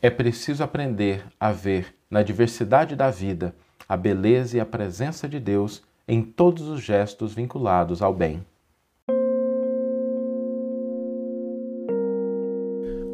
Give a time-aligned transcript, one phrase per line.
[0.00, 3.54] É preciso aprender a ver na diversidade da vida
[3.88, 8.44] a beleza e a presença de Deus em todos os gestos vinculados ao bem.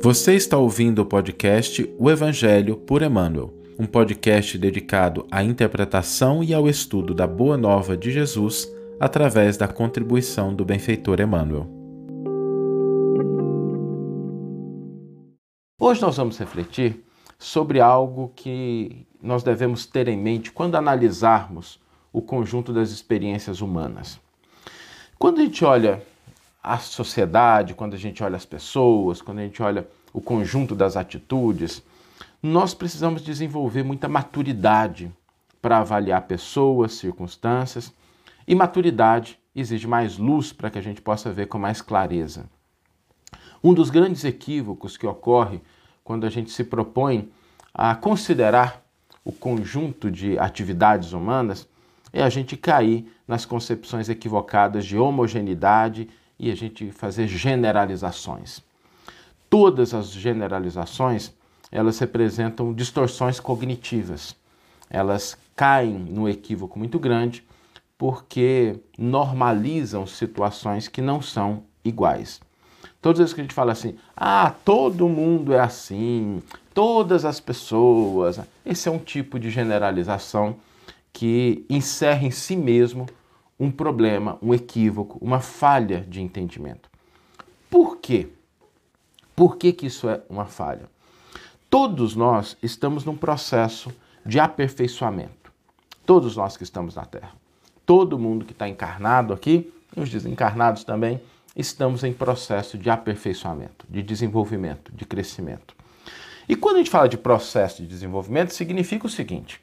[0.00, 6.52] Você está ouvindo o podcast O Evangelho por Emmanuel, um podcast dedicado à interpretação e
[6.52, 8.68] ao estudo da Boa Nova de Jesus
[8.98, 11.81] através da contribuição do benfeitor Emmanuel.
[15.84, 17.04] Hoje nós vamos refletir
[17.36, 21.80] sobre algo que nós devemos ter em mente quando analisarmos
[22.12, 24.20] o conjunto das experiências humanas.
[25.18, 26.00] Quando a gente olha
[26.62, 30.96] a sociedade, quando a gente olha as pessoas, quando a gente olha o conjunto das
[30.96, 31.82] atitudes,
[32.40, 35.12] nós precisamos desenvolver muita maturidade
[35.60, 37.92] para avaliar pessoas, circunstâncias,
[38.46, 42.48] e maturidade exige mais luz para que a gente possa ver com mais clareza.
[43.64, 45.60] Um dos grandes equívocos que ocorre
[46.04, 47.30] quando a gente se propõe
[47.72, 48.82] a considerar
[49.24, 51.68] o conjunto de atividades humanas
[52.12, 58.62] é a gente cair nas concepções equivocadas de homogeneidade e a gente fazer generalizações.
[59.48, 61.32] Todas as generalizações,
[61.70, 64.36] elas representam distorções cognitivas.
[64.90, 67.44] Elas caem no equívoco muito grande
[67.96, 72.40] porque normalizam situações que não são iguais.
[73.02, 76.40] Todas as vezes que a gente fala assim, ah, todo mundo é assim,
[76.72, 80.54] todas as pessoas, esse é um tipo de generalização
[81.12, 83.06] que encerra em si mesmo
[83.58, 86.88] um problema, um equívoco, uma falha de entendimento.
[87.68, 88.28] Por quê?
[89.34, 90.88] Por que, que isso é uma falha?
[91.68, 93.90] Todos nós estamos num processo
[94.24, 95.52] de aperfeiçoamento.
[96.06, 97.32] Todos nós que estamos na Terra.
[97.84, 101.20] Todo mundo que está encarnado aqui, e os desencarnados também,
[101.56, 105.74] estamos em processo de aperfeiçoamento, de desenvolvimento, de crescimento.
[106.48, 109.60] E quando a gente fala de processo de desenvolvimento, significa o seguinte: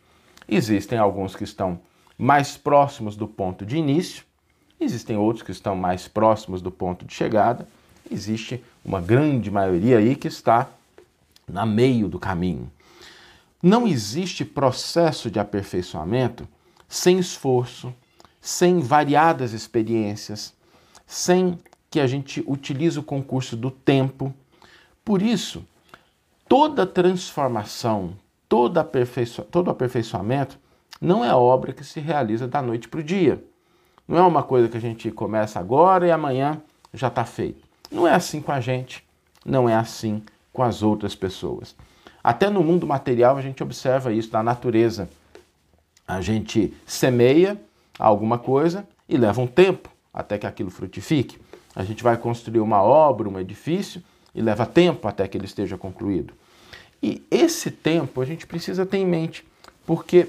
[0.47, 1.79] existem alguns que estão
[2.17, 4.23] mais próximos do ponto de início,
[4.80, 7.67] existem outros que estão mais próximos do ponto de chegada,
[8.09, 10.69] existe uma grande maioria aí que está
[11.47, 12.71] na meio do caminho.
[13.61, 16.47] Não existe processo de aperfeiçoamento
[16.87, 17.93] sem esforço,
[18.39, 20.53] sem variadas experiências,
[21.05, 21.59] sem
[21.89, 24.33] que a gente utilize o concurso do tempo.
[25.04, 25.66] Por isso,
[26.48, 28.14] toda transformação,
[28.48, 29.42] todo, aperfeiço...
[29.44, 30.60] todo aperfeiçoamento
[31.02, 33.44] não é obra que se realiza da noite para o dia.
[34.08, 36.61] Não é uma coisa que a gente começa agora e amanhã
[36.94, 37.64] já está feito.
[37.92, 39.04] Não é assim com a gente,
[39.45, 41.76] não é assim com as outras pessoas.
[42.23, 45.10] Até no mundo material a gente observa isso da natureza.
[46.08, 47.60] A gente semeia
[47.98, 51.39] alguma coisa e leva um tempo até que aquilo frutifique.
[51.75, 54.02] A gente vai construir uma obra, um edifício,
[54.33, 56.33] e leva tempo até que ele esteja concluído.
[57.02, 59.45] E esse tempo a gente precisa ter em mente,
[59.85, 60.27] porque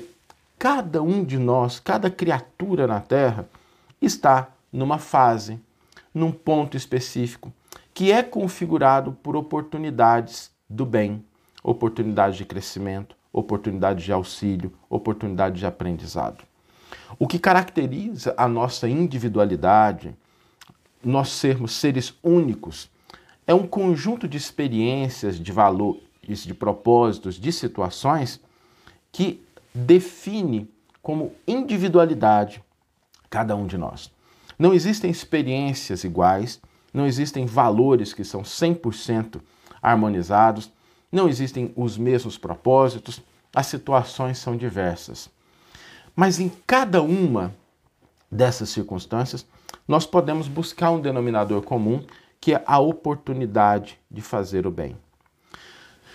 [0.58, 3.48] cada um de nós, cada criatura na Terra,
[4.00, 5.58] está numa fase,
[6.14, 7.52] num ponto específico,
[7.92, 11.24] que é configurado por oportunidades do bem,
[11.62, 16.44] oportunidades de crescimento, oportunidades de auxílio, oportunidades de aprendizado.
[17.18, 20.14] O que caracteriza a nossa individualidade,
[21.02, 22.90] nós sermos seres únicos,
[23.46, 28.40] é um conjunto de experiências, de valores, de propósitos, de situações
[29.10, 29.42] que
[29.74, 30.70] define
[31.02, 32.62] como individualidade
[33.28, 34.12] cada um de nós.
[34.58, 36.60] Não existem experiências iguais,
[36.92, 39.40] não existem valores que são 100%
[39.80, 40.70] harmonizados,
[41.10, 43.22] não existem os mesmos propósitos,
[43.54, 45.30] as situações são diversas.
[46.14, 47.54] Mas em cada uma
[48.30, 49.46] dessas circunstâncias,
[49.86, 52.04] nós podemos buscar um denominador comum,
[52.40, 54.96] que é a oportunidade de fazer o bem.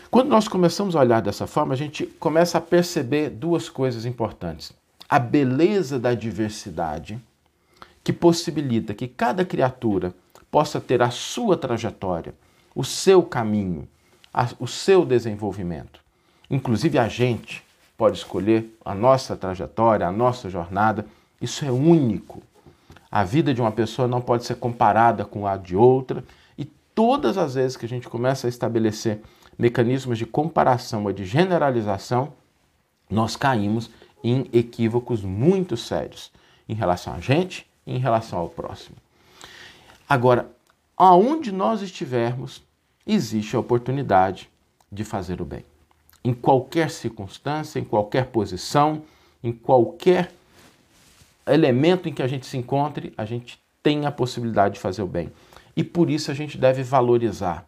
[0.10, 4.72] Quando nós começamos a olhar dessa forma, a gente começa a perceber duas coisas importantes.
[5.10, 7.20] A beleza da diversidade,
[8.04, 10.14] que possibilita que cada criatura
[10.50, 12.34] possa ter a sua trajetória,
[12.74, 13.88] o seu caminho,
[14.60, 16.00] o seu desenvolvimento.
[16.50, 17.64] Inclusive a gente
[17.98, 21.06] pode escolher a nossa trajetória, a nossa jornada.
[21.42, 22.42] Isso é único.
[23.16, 26.22] A vida de uma pessoa não pode ser comparada com a de outra,
[26.58, 29.22] e todas as vezes que a gente começa a estabelecer
[29.58, 32.34] mecanismos de comparação ou de generalização,
[33.10, 33.90] nós caímos
[34.22, 36.30] em equívocos muito sérios
[36.68, 38.98] em relação a gente e em relação ao próximo.
[40.10, 40.52] Agora,
[40.98, 42.62] aonde nós estivermos,
[43.08, 44.50] existe a oportunidade
[44.92, 45.64] de fazer o bem.
[46.22, 49.04] Em qualquer circunstância, em qualquer posição,
[49.42, 50.34] em qualquer
[51.48, 55.08] elemento em que a gente se encontre, a gente tem a possibilidade de fazer o
[55.08, 55.32] bem.
[55.76, 57.68] E por isso a gente deve valorizar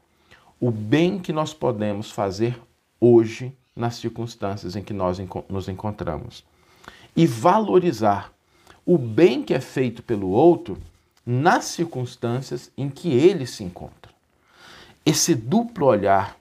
[0.59, 2.59] o bem que nós podemos fazer
[2.99, 6.43] hoje nas circunstâncias em que nós nos encontramos.
[7.15, 8.33] E valorizar
[8.85, 10.77] o bem que é feito pelo outro
[11.25, 14.11] nas circunstâncias em que ele se encontra.
[15.05, 16.37] Esse duplo olhar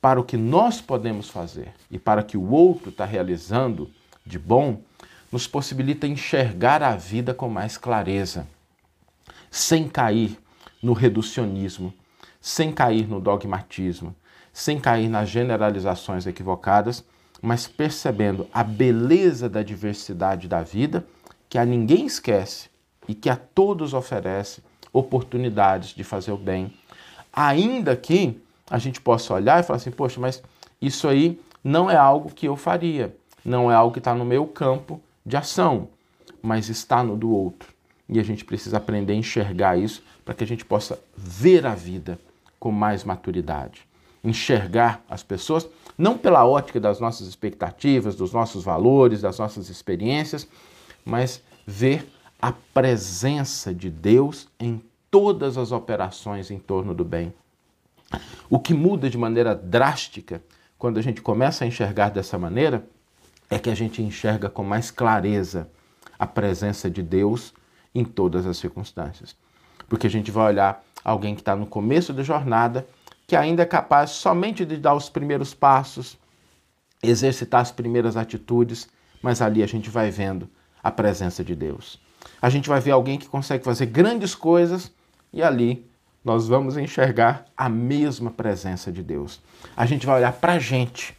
[0.00, 3.90] para o que nós podemos fazer e para o que o outro está realizando
[4.24, 4.80] de bom
[5.30, 8.46] nos possibilita enxergar a vida com mais clareza,
[9.50, 10.38] sem cair
[10.82, 11.92] no reducionismo,
[12.40, 14.14] sem cair no dogmatismo,
[14.52, 17.04] sem cair nas generalizações equivocadas,
[17.40, 21.06] mas percebendo a beleza da diversidade da vida,
[21.48, 22.68] que a ninguém esquece
[23.08, 24.62] e que a todos oferece
[24.92, 26.72] oportunidades de fazer o bem,
[27.32, 30.42] ainda que a gente possa olhar e falar assim: poxa, mas
[30.80, 34.46] isso aí não é algo que eu faria, não é algo que está no meu
[34.46, 35.88] campo de ação,
[36.42, 37.72] mas está no do outro.
[38.08, 41.74] E a gente precisa aprender a enxergar isso para que a gente possa ver a
[41.74, 42.18] vida
[42.58, 43.86] com mais maturidade.
[44.22, 50.48] Enxergar as pessoas não pela ótica das nossas expectativas, dos nossos valores, das nossas experiências,
[51.04, 52.06] mas ver
[52.40, 57.32] a presença de Deus em todas as operações em torno do bem.
[58.48, 60.42] O que muda de maneira drástica
[60.78, 62.84] quando a gente começa a enxergar dessa maneira
[63.50, 65.68] é que a gente enxerga com mais clareza
[66.18, 67.52] a presença de Deus
[67.92, 69.34] em todas as circunstâncias.
[69.88, 72.86] Porque a gente vai olhar alguém que está no começo da jornada,
[73.26, 76.16] que ainda é capaz somente de dar os primeiros passos,
[77.02, 78.88] exercitar as primeiras atitudes,
[79.20, 80.48] mas ali a gente vai vendo
[80.82, 82.00] a presença de Deus.
[82.40, 84.92] A gente vai ver alguém que consegue fazer grandes coisas
[85.32, 85.90] e ali
[86.24, 89.40] nós vamos enxergar a mesma presença de Deus.
[89.76, 91.16] A gente vai olhar para a gente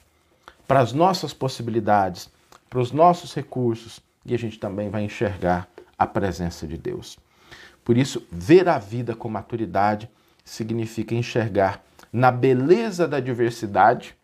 [0.72, 2.30] para as nossas possibilidades,
[2.70, 5.68] para os nossos recursos, e a gente também vai enxergar
[6.00, 7.20] a presença de Deus.
[7.84, 10.10] Por isso, ver a vida com maturidade
[10.46, 11.84] significa enxergar
[12.14, 14.16] na beleza da diversidade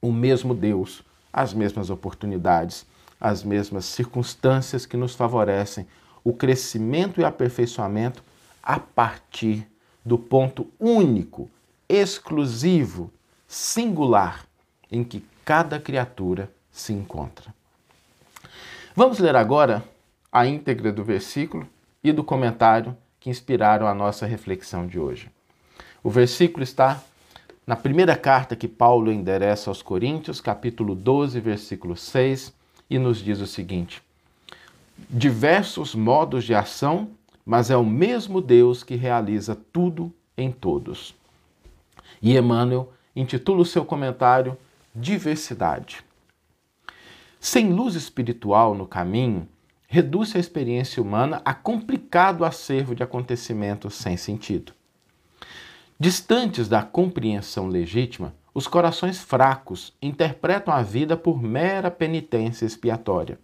[0.00, 2.86] o mesmo Deus, as mesmas oportunidades,
[3.20, 5.88] as mesmas circunstâncias que nos favorecem
[6.22, 8.22] o crescimento e aperfeiçoamento
[8.62, 9.66] a partir
[10.04, 11.50] do ponto único,
[11.88, 13.12] exclusivo,
[13.48, 14.46] singular
[14.88, 17.54] em que cada criatura se encontra.
[18.96, 19.84] Vamos ler agora
[20.32, 21.68] a íntegra do versículo
[22.02, 25.30] e do comentário que inspiraram a nossa reflexão de hoje.
[26.02, 27.02] O versículo está
[27.66, 32.52] na primeira carta que Paulo endereça aos Coríntios, capítulo 12, versículo 6,
[32.90, 34.02] e nos diz o seguinte:
[35.08, 37.10] Diversos modos de ação,
[37.44, 41.14] mas é o mesmo Deus que realiza tudo em todos.
[42.20, 44.56] E Emmanuel intitula o seu comentário
[44.94, 46.04] diversidade.
[47.40, 49.48] Sem luz espiritual no caminho,
[49.88, 54.72] reduz a experiência humana a complicado acervo de acontecimentos sem sentido.
[55.98, 63.38] Distantes da compreensão legítima, os corações fracos interpretam a vida por mera penitência expiatória,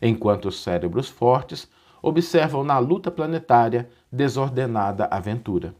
[0.00, 1.68] enquanto os cérebros fortes
[2.00, 5.74] observam na luta planetária desordenada aventura.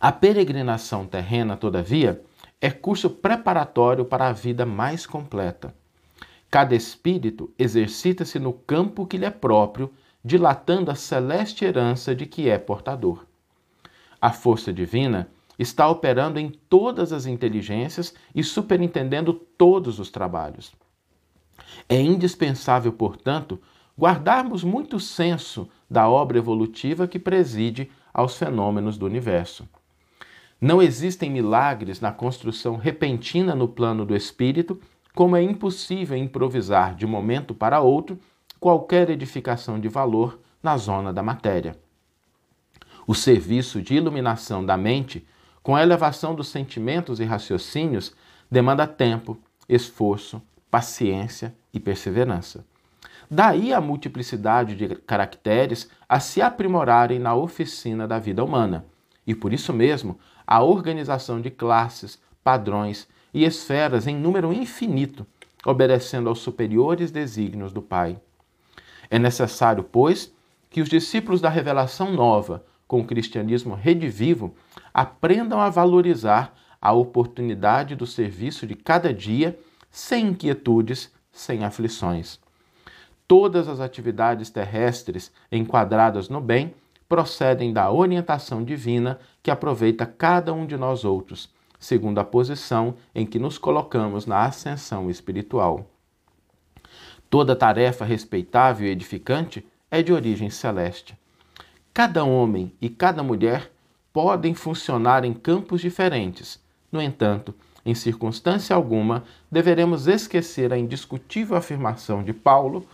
[0.00, 2.22] A peregrinação terrena, todavia,
[2.60, 5.74] é curso preparatório para a vida mais completa.
[6.50, 9.92] Cada espírito exercita-se no campo que lhe é próprio,
[10.24, 13.24] dilatando a celeste herança de que é portador.
[14.20, 15.28] A força divina
[15.58, 20.72] está operando em todas as inteligências e superintendendo todos os trabalhos.
[21.88, 23.60] É indispensável, portanto,
[23.98, 29.68] guardarmos muito senso da obra evolutiva que preside aos fenômenos do universo.
[30.60, 34.80] Não existem milagres na construção repentina no plano do espírito,
[35.14, 38.18] como é impossível improvisar de momento para outro
[38.58, 41.78] qualquer edificação de valor na zona da matéria.
[43.06, 45.24] O serviço de iluminação da mente,
[45.62, 48.14] com a elevação dos sentimentos e raciocínios,
[48.50, 49.38] demanda tempo,
[49.68, 52.66] esforço, paciência e perseverança.
[53.30, 58.86] Daí a multiplicidade de caracteres a se aprimorarem na oficina da vida humana.
[59.26, 60.18] E por isso mesmo,
[60.50, 65.26] a organização de classes, padrões e esferas em número infinito,
[65.66, 68.18] obedecendo aos superiores desígnios do Pai.
[69.10, 70.32] É necessário, pois,
[70.70, 74.54] que os discípulos da revelação nova, com o cristianismo redivivo,
[74.94, 79.58] aprendam a valorizar a oportunidade do serviço de cada dia,
[79.90, 82.40] sem inquietudes, sem aflições.
[83.26, 86.72] Todas as atividades terrestres enquadradas no bem
[87.08, 91.48] procedem da orientação divina que aproveita cada um de nós outros,
[91.78, 95.90] segundo a posição em que nos colocamos na ascensão espiritual.
[97.30, 101.16] Toda tarefa respeitável e edificante é de origem celeste.
[101.94, 103.70] Cada homem e cada mulher
[104.12, 106.60] podem funcionar em campos diferentes.
[106.90, 107.54] No entanto,
[107.88, 112.86] Em circunstância alguma deveremos esquecer a indiscutível afirmação de Paulo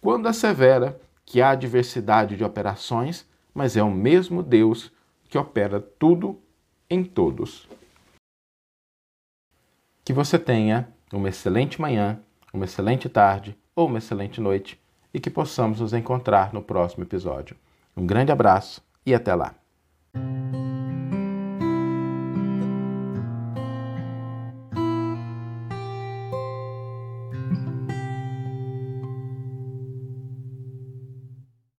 [0.00, 4.92] quando assevera que há diversidade de operações, mas é o mesmo Deus
[5.28, 6.40] que opera tudo
[6.88, 7.68] em todos.
[10.04, 12.20] Que você tenha uma excelente manhã,
[12.52, 14.80] uma excelente tarde ou uma excelente noite
[15.14, 17.56] e que possamos nos encontrar no próximo episódio.
[17.96, 19.54] Um grande abraço e até lá!